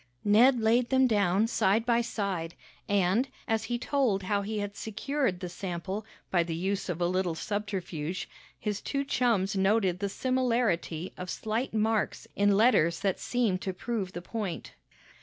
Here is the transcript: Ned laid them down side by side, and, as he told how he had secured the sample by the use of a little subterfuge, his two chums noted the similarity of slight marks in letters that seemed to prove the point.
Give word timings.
Ned 0.23 0.59
laid 0.59 0.89
them 0.89 1.05
down 1.05 1.45
side 1.45 1.85
by 1.85 2.01
side, 2.01 2.55
and, 2.89 3.27
as 3.47 3.65
he 3.65 3.77
told 3.77 4.23
how 4.23 4.41
he 4.41 4.57
had 4.57 4.75
secured 4.75 5.39
the 5.39 5.47
sample 5.47 6.07
by 6.31 6.41
the 6.41 6.55
use 6.55 6.89
of 6.89 6.99
a 6.99 7.05
little 7.05 7.35
subterfuge, 7.35 8.27
his 8.57 8.81
two 8.81 9.05
chums 9.05 9.55
noted 9.55 9.99
the 9.99 10.09
similarity 10.09 11.13
of 11.17 11.29
slight 11.29 11.71
marks 11.75 12.27
in 12.35 12.57
letters 12.57 13.01
that 13.01 13.19
seemed 13.19 13.61
to 13.61 13.73
prove 13.73 14.13
the 14.13 14.23
point. 14.23 14.73